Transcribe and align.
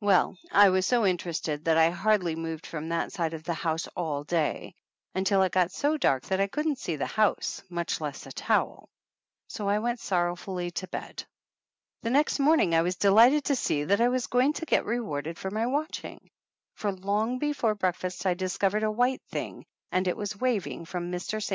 Well, 0.00 0.38
I 0.50 0.70
was 0.70 0.86
so 0.86 1.04
interested 1.04 1.66
that 1.66 1.76
I 1.76 1.90
hardly 1.90 2.34
moved 2.34 2.66
from 2.66 2.88
that 2.88 3.12
side 3.12 3.34
of 3.34 3.44
the 3.44 3.52
house 3.52 3.86
all 3.94 4.24
day, 4.24 4.74
until 5.14 5.42
it 5.42 5.52
got 5.52 5.70
so 5.70 5.98
dark 5.98 6.22
that 6.24 6.40
I 6.40 6.46
couldn't 6.46 6.78
see 6.78 6.96
the 6.96 7.04
house, 7.04 7.62
much 7.68 8.00
less 8.00 8.24
a 8.24 8.32
towel. 8.32 8.88
So 9.48 9.68
I 9.68 9.80
went 9.80 10.00
sorrowfully 10.00 10.70
to 10.70 10.88
bed. 10.88 11.24
The 12.00 12.08
next 12.08 12.38
morning 12.40 12.74
I 12.74 12.80
was 12.80 12.96
delighted 12.96 13.44
to 13.44 13.54
see 13.54 13.84
that 13.84 14.00
I 14.00 14.08
was 14.08 14.28
going 14.28 14.54
to 14.54 14.64
get 14.64 14.86
rewarded 14.86 15.38
for 15.38 15.50
my 15.50 15.66
watching, 15.66 16.30
for 16.74 16.90
long 16.90 17.38
before 17.38 17.74
breakfast 17.74 18.24
I 18.24 18.32
discovered 18.32 18.82
a 18.82 18.90
white 18.90 19.20
thing, 19.28 19.66
and 19.92 20.08
it 20.08 20.16
was 20.16 20.40
waving 20.40 20.86
from 20.86 21.12
Mr. 21.12 21.42
St. 21.42 21.54